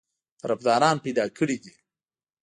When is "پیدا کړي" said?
1.05-1.57